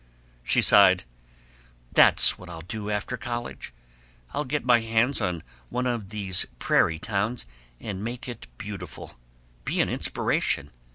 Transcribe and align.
She 0.41 0.63
sighed, 0.63 1.03
"That's 1.91 2.35
what 2.39 2.49
I'll 2.49 2.61
do 2.63 2.89
after 2.89 3.17
college! 3.17 3.71
I'll 4.33 4.45
get 4.45 4.65
my 4.65 4.79
hands 4.79 5.21
on 5.21 5.43
one 5.69 5.85
of 5.85 6.09
these 6.09 6.47
prairie 6.57 6.97
towns 6.97 7.45
and 7.79 8.03
make 8.03 8.27
it 8.27 8.47
beautiful. 8.57 9.19
Be 9.63 9.79
an 9.79 9.89
inspiration. 9.89 10.71